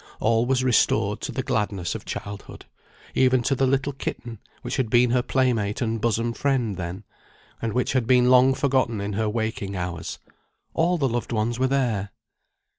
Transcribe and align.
All 0.19 0.47
was 0.47 0.63
restored 0.63 1.21
to 1.21 1.31
the 1.31 1.43
gladness 1.43 1.93
of 1.93 2.05
childhood, 2.05 2.65
even 3.13 3.43
to 3.43 3.53
the 3.53 3.67
little 3.67 3.93
kitten 3.93 4.39
which 4.63 4.77
had 4.77 4.89
been 4.89 5.11
her 5.11 5.21
playmate 5.21 5.79
and 5.79 6.01
bosom 6.01 6.33
friend 6.33 6.75
then, 6.75 7.03
and 7.61 7.73
which 7.73 7.93
had 7.93 8.07
been 8.07 8.27
long 8.31 8.55
forgotten 8.55 8.99
in 8.99 9.13
her 9.13 9.29
waking 9.29 9.75
hours. 9.75 10.17
All 10.73 10.97
the 10.97 11.07
loved 11.07 11.31
ones 11.31 11.59
were 11.59 11.67
there! 11.67 12.09